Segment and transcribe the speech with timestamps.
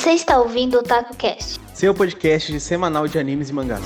[0.00, 3.82] Você está ouvindo o TacoCast, seu podcast de semanal de animes e mangás.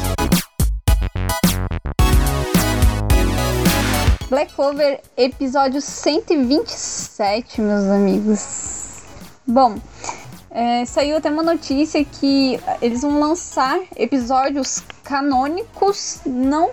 [4.30, 9.02] Black Clover, episódio 127, meus amigos.
[9.44, 9.76] Bom,
[10.52, 16.70] é, saiu até uma notícia que eles vão lançar episódios canônicos, não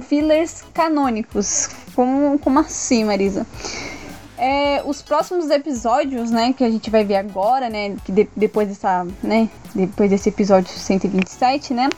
[0.00, 1.68] fillers canônicos.
[1.94, 3.46] Como, como assim, Marisa?
[4.42, 8.66] É, os próximos episódios, né, que a gente vai ver agora, né, que de, depois
[8.68, 11.90] dessa, né, depois desse episódio 127, né,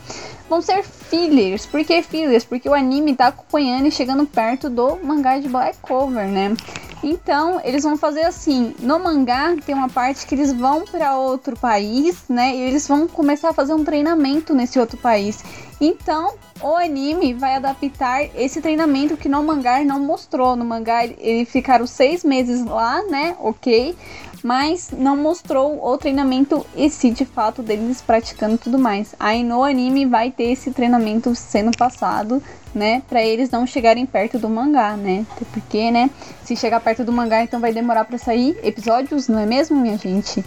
[0.49, 1.65] vão ser fillers.
[1.65, 2.45] Por que fillers?
[2.45, 6.57] Porque o anime tá acompanhando e chegando perto do mangá de Black Clover, né?
[7.01, 11.57] Então, eles vão fazer assim, no mangá tem uma parte que eles vão para outro
[11.57, 12.57] país, né?
[12.57, 15.43] E eles vão começar a fazer um treinamento nesse outro país.
[15.85, 20.55] Então, o anime vai adaptar esse treinamento que no mangá não mostrou.
[20.55, 23.35] No mangá ele ficaram seis meses lá, né?
[23.41, 23.97] Ok
[24.43, 29.15] mas não mostrou o treinamento e se de fato deles praticando tudo mais.
[29.19, 32.43] Aí no anime vai ter esse treinamento sendo passado,
[32.75, 35.25] né, para eles não chegarem perto do mangá, né?
[35.53, 36.11] Porque, né,
[36.43, 39.97] se chegar perto do mangá, então vai demorar para sair episódios, não é mesmo, minha
[39.97, 40.45] gente?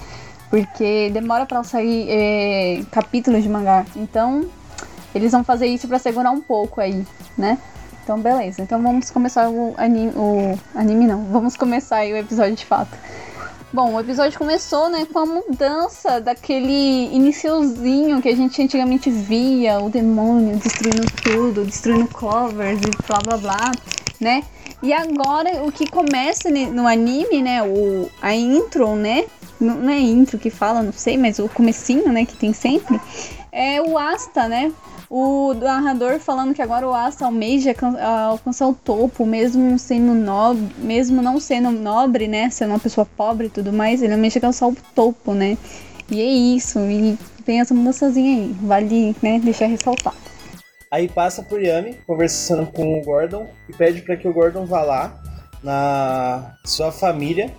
[0.49, 3.85] Porque demora para sair é, capítulos de mangá.
[3.95, 4.45] Então,
[5.15, 7.05] eles vão fazer isso para segurar um pouco aí,
[7.37, 7.57] né?
[8.03, 8.61] Então, beleza.
[8.61, 11.23] Então, vamos começar o anime, o anime não.
[11.25, 12.95] Vamos começar aí o episódio de fato.
[13.73, 19.79] Bom, o episódio começou, né, com a mudança daquele iniciozinho que a gente antigamente via,
[19.79, 23.71] o demônio destruindo tudo, destruindo covers e blá blá blá,
[24.21, 24.43] né?
[24.81, 29.25] E agora o que começa no anime, né, o, a intro, né?
[29.59, 33.01] Não, é intro que fala, não sei, mas o comecinho, né, que tem sempre,
[33.51, 34.71] é o Asta, né?
[35.09, 37.75] O narrador falando que agora o Asta almeja
[38.27, 42.49] alcançar o topo, mesmo sendo nobre, mesmo não sendo nobre, né?
[42.49, 45.57] Sendo uma pessoa pobre e tudo mais, ele almeja alcançar o topo, né?
[46.09, 50.15] E é isso, e tem essa mudançazinha aí, vale né, deixar ressaltado.
[50.91, 54.83] Aí passa por Yami conversando com o Gordon e pede para que o Gordon vá
[54.83, 55.19] lá
[55.63, 57.51] na sua família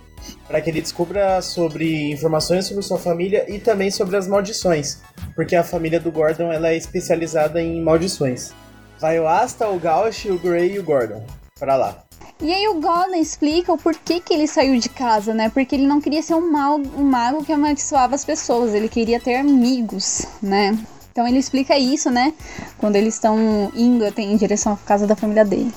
[0.47, 4.99] para que ele descubra sobre informações sobre sua família e também sobre as maldições,
[5.35, 8.51] porque a família do Gordon ela é especializada em maldições.
[8.99, 11.23] Vai o Asta, o Gauch, o Gray e o Gordon
[11.59, 12.03] para lá.
[12.39, 15.49] E aí o Gordon explica o porquê que ele saiu de casa, né?
[15.49, 19.19] Porque ele não queria ser um, mal, um mago que amaldiçoava as pessoas, ele queria
[19.19, 20.77] ter amigos, né?
[21.11, 22.31] Então ele explica isso, né?
[22.77, 25.73] Quando eles estão indo até em direção à casa da família dele.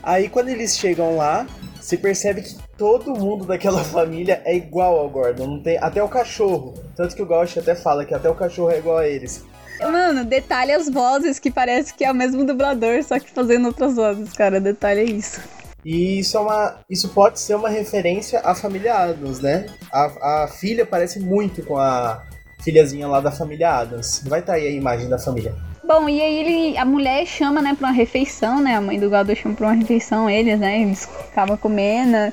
[0.00, 1.44] Aí quando eles chegam lá,
[1.80, 6.08] se percebe que todo mundo daquela família é igual ao Gordon, não tem até o
[6.08, 6.72] cachorro.
[6.96, 9.44] Tanto que o Gauch até fala que até o cachorro é igual a eles.
[9.78, 13.96] Mano, detalhe as vozes que parece que é o mesmo dublador, só que fazendo outras
[13.96, 14.60] vozes, cara.
[14.60, 15.40] Detalhe é isso.
[15.84, 16.80] E isso é uma.
[16.88, 19.66] Isso pode ser uma referência à família Adams, né?
[19.90, 22.22] A, a filha parece muito com a
[22.62, 24.22] filhazinha lá da família Adams.
[24.26, 25.54] Vai estar tá aí a imagem da família.
[25.82, 28.76] Bom, e aí ele, a mulher chama, né, pra uma refeição, né?
[28.76, 30.82] A mãe do Gado chama pra uma refeição eles, né?
[30.82, 32.32] Eles acabam comendo.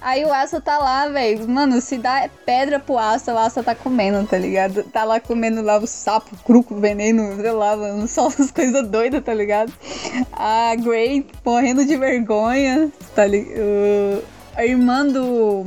[0.00, 1.48] Aí o Asa tá lá, velho.
[1.48, 4.82] Mano, se dá pedra pro Asa, o Asa tá comendo, tá ligado?
[4.84, 8.08] Tá lá comendo lá o sapo, cruco, veneno, sei lá, mano.
[8.08, 9.72] Só as coisas doidas, tá ligado?
[10.32, 13.60] A Grey morrendo de vergonha, tá ligado?
[14.56, 15.66] A irmã do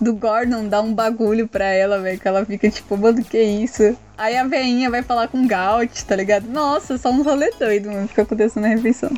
[0.00, 3.96] do Gordon dá um bagulho pra ela, velho, que ela fica tipo, mano, que isso?
[4.16, 6.46] Aí a veinha vai falar com o Gaut, tá ligado?
[6.46, 9.10] Nossa, só um rolê doido, mano, fica acontecendo na refeição.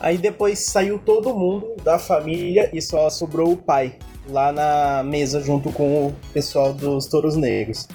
[0.00, 3.96] Aí depois saiu todo mundo da família e só sobrou o pai
[4.28, 7.88] lá na mesa junto com o pessoal dos Touros Negros.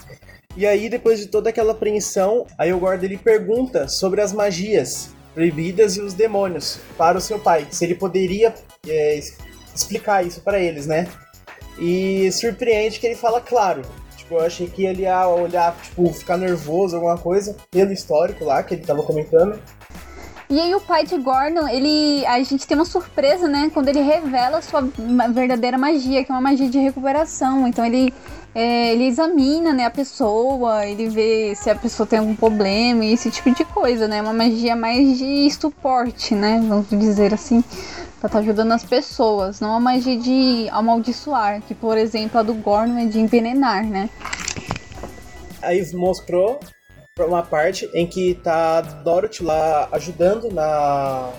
[0.56, 5.10] E aí, depois de toda aquela apreensão, aí o guarda ele pergunta sobre as magias
[5.34, 7.68] proibidas e os demônios para o seu pai.
[7.72, 8.54] Se ele poderia
[8.88, 9.20] é,
[9.74, 11.08] explicar isso para eles, né?
[11.80, 13.82] E surpreende que ele fala claro.
[14.16, 18.62] Tipo, eu achei que ele ia olhar, tipo, ficar nervoso, alguma coisa, pelo histórico lá
[18.62, 19.60] que ele tava comentando.
[20.54, 22.24] E aí o pai de Gordon, ele.
[22.28, 23.72] A gente tem uma surpresa, né?
[23.74, 24.88] Quando ele revela sua
[25.34, 27.68] verdadeira magia, que é uma magia de recuperação.
[27.68, 28.14] Então ele.
[28.54, 33.14] É, ele examina né, a pessoa, ele vê se a pessoa tem algum problema e
[33.14, 34.22] esse tipo de coisa, né?
[34.22, 36.64] Uma magia mais de suporte, né?
[36.70, 37.64] Vamos dizer assim
[38.20, 42.44] pra estar tá ajudando as pessoas, não a magia de amaldiçoar, que por exemplo a
[42.44, 44.08] do Gorn é de envenenar, né?
[45.64, 46.60] Aí mostrou
[47.22, 51.32] uma parte em que tá Dorothy lá ajudando na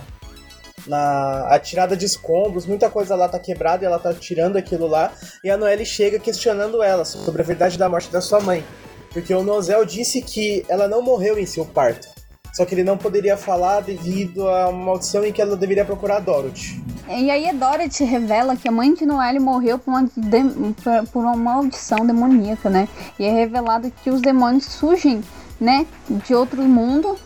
[0.87, 4.87] na a tirada de escombros, muita coisa lá tá quebrada e ela tá tirando aquilo
[4.87, 5.12] lá,
[5.43, 8.62] e a Noelle chega questionando ela sobre a verdade da morte da sua mãe.
[9.11, 12.09] Porque o Nozel disse que ela não morreu em seu parto.
[12.53, 16.17] Só que ele não poderia falar devido a uma maldição em que ela deveria procurar
[16.17, 16.82] a Dorothy.
[17.09, 21.25] E aí a Dorothy revela que a mãe de Noelle morreu por uma, de, por
[21.25, 22.88] uma maldição demoníaca, né?
[23.19, 25.23] E é revelado que os demônios surgem,
[25.61, 27.17] né, de outro mundo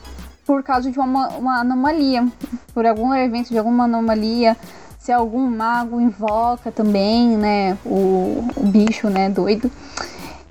[0.46, 2.26] por causa de uma, uma anomalia,
[2.72, 4.56] por algum evento de alguma anomalia,
[4.98, 9.70] se algum mago invoca também, né, o, o bicho, né, doido.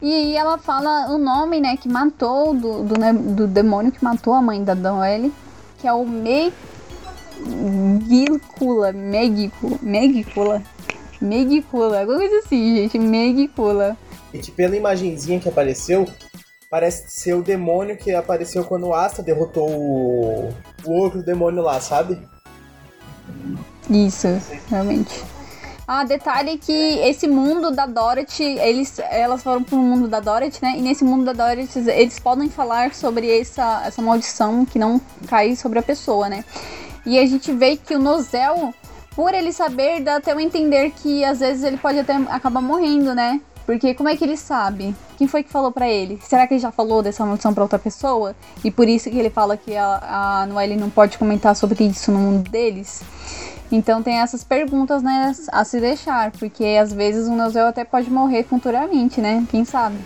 [0.02, 4.04] E aí ela fala o nome, né, que matou, do, do, né, do demônio que
[4.04, 5.34] matou a mãe da Noelle,
[5.80, 6.54] que é o Me
[7.46, 10.64] Megicula, Megicula, Megicula,
[11.22, 13.98] Megicula, alguma coisa assim, gente, Megicula.
[14.34, 16.08] E que pela imagenzinha que apareceu,
[16.70, 20.54] parece ser o demônio que apareceu quando o Asta derrotou o,
[20.86, 22.20] o outro demônio lá, sabe?
[23.90, 24.28] Isso,
[24.70, 25.24] realmente.
[25.88, 30.74] Ah, detalhe que esse mundo da Dorothy, eles, elas foram pro mundo da Dorothy, né?
[30.78, 35.56] E nesse mundo da Dorothy, eles podem falar sobre essa, essa maldição que não cai
[35.56, 36.44] sobre a pessoa, né?
[37.06, 38.74] E a gente vê que o Nozel,
[39.16, 43.16] por ele saber, dá até um entender que às vezes ele pode até acabar morrendo,
[43.16, 43.40] né?
[43.68, 44.96] Porque como é que ele sabe?
[45.18, 46.18] Quem foi que falou para ele?
[46.22, 48.34] Será que ele já falou dessa maldição para outra pessoa?
[48.64, 52.10] E por isso que ele fala que a, a Noelle não pode comentar sobre isso
[52.10, 53.04] no mundo deles?
[53.70, 58.10] Então tem essas perguntas, né, a se deixar, porque às vezes o Nozel até pode
[58.10, 59.46] morrer futuramente, né?
[59.52, 59.98] Quem sabe?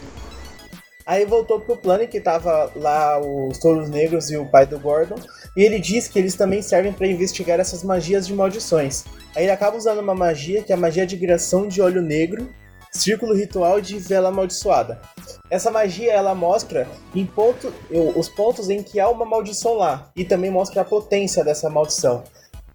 [1.06, 5.20] Aí voltou pro plano que tava lá os Touros Negros e o pai do Gordon,
[5.56, 9.06] e ele diz que eles também servem para investigar essas magias de maldições.
[9.36, 12.50] Aí ele acaba usando uma magia que é a magia de criação de olho negro,
[12.92, 15.02] círculo ritual de vela amaldiçoada.
[15.50, 17.74] Essa magia ela mostra em ponto,
[18.16, 22.24] os pontos em que há uma maldição lá e também mostra a potência dessa maldição.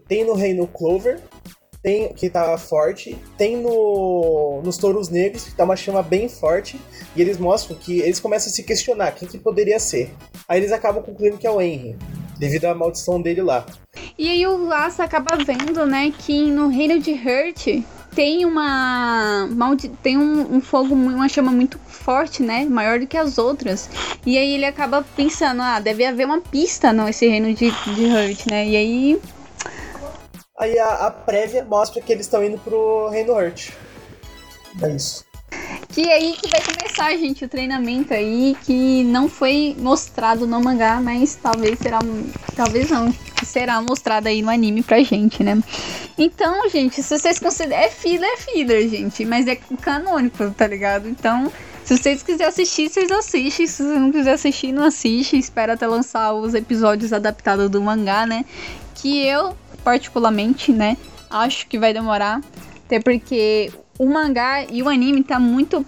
[0.09, 1.21] Tem no reino Clover,
[1.83, 6.81] tem que tá forte, tem no nos touros negros que tá uma chama bem forte
[7.15, 10.13] e eles mostram que eles começam a se questionar quem que poderia ser.
[10.49, 11.97] Aí eles acabam concluindo que é o Henry,
[12.39, 13.65] devido à maldição dele lá.
[14.19, 17.85] E aí o Laça acaba vendo, né, que no reino de Hurt
[18.17, 19.47] tem uma
[20.03, 22.65] tem um, um, fogo, uma chama muito forte, né?
[22.65, 23.91] Maior do que as outras.
[24.25, 28.47] E aí ele acaba pensando, ah, deve haver uma pista nesse reino de, de Hurt,
[28.47, 28.67] né?
[28.67, 29.23] E aí
[30.59, 33.73] Aí a, a prévia mostra que eles estão indo pro Reino Hurt.
[34.83, 35.27] É isso.
[35.91, 40.61] Que é aí que vai começar, gente, o treinamento aí, que não foi mostrado no
[40.61, 41.99] mangá, mas talvez será.
[42.55, 43.13] Talvez não.
[43.57, 45.59] Será mostrado aí no anime pra gente, né?
[46.19, 47.85] Então, gente, se vocês consideram.
[47.85, 49.25] É filler, é filler, gente.
[49.25, 51.09] Mas é canônico, tá ligado?
[51.09, 51.51] Então,
[51.83, 53.67] se vocês quiserem assistir, vocês assistem.
[53.67, 55.39] Se vocês não quiserem assistir, não assiste.
[55.39, 58.45] Espera até lançar os episódios adaptados do mangá, né?
[58.95, 60.99] Que eu particularmente, né?
[61.31, 62.43] Acho que vai demorar.
[62.85, 65.83] Até porque o mangá e o anime tá muito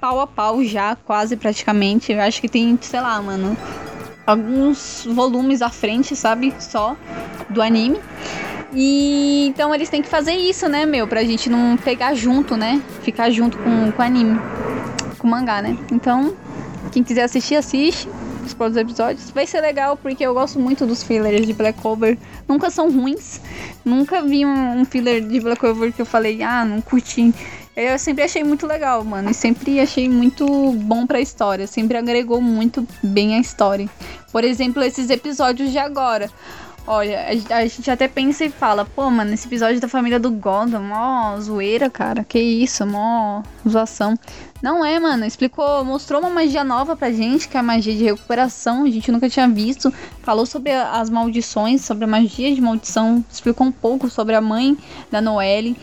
[0.00, 2.10] pau a pau já, quase praticamente.
[2.10, 3.56] Eu acho que tem, sei lá, mano,
[4.26, 6.54] alguns volumes à frente, sabe?
[6.58, 6.96] Só
[7.48, 8.00] do anime.
[8.74, 11.06] E então eles têm que fazer isso, né, meu?
[11.06, 12.80] Pra gente não pegar junto, né?
[13.02, 14.40] Ficar junto com, o anime,
[15.18, 15.76] com o mangá, né?
[15.90, 16.34] Então,
[16.90, 18.08] quem quiser assistir, assiste
[18.44, 19.30] os próximos episódios.
[19.30, 22.18] Vai ser legal porque eu gosto muito dos fillers de Black Clover.
[22.48, 23.40] Nunca são ruins.
[23.84, 27.32] Nunca vi um, um filler de Black Clover que eu falei, ah, não curti.
[27.74, 29.30] Eu sempre achei muito legal, mano.
[29.30, 31.66] E sempre achei muito bom pra história.
[31.66, 33.88] Sempre agregou muito bem a história.
[34.30, 36.30] Por exemplo, esses episódios de agora.
[36.84, 40.80] Olha, a, gente até pensa e fala, pô, mano, esse episódio da família do Gordon,
[40.80, 42.24] mó zoeira, cara.
[42.24, 44.18] Que isso, mó zoação.
[44.60, 45.24] Não é, mano.
[45.24, 48.84] Explicou, mostrou uma magia nova pra gente, que é a magia de recuperação.
[48.84, 49.94] A gente nunca tinha visto.
[50.22, 53.24] Falou sobre as maldições, sobre a magia de maldição.
[53.30, 54.76] Explicou um pouco sobre a mãe
[55.10, 55.76] da Noelle.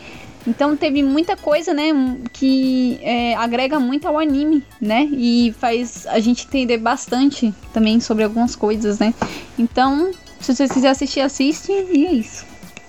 [0.46, 1.90] Então teve muita coisa, né,
[2.32, 8.24] que é, agrega muito ao anime, né, e faz a gente entender bastante também sobre
[8.24, 9.12] algumas coisas, né.
[9.58, 12.46] Então se você quiser assistir, assiste e é isso.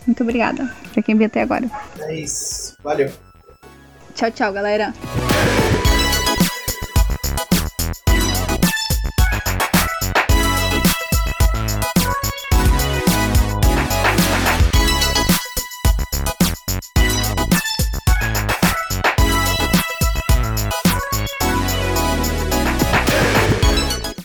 [0.08, 1.70] Muito obrigada pra quem viu até agora.
[2.00, 2.76] É isso.
[2.84, 3.12] Valeu.
[4.16, 4.94] Tchau, tchau, galera.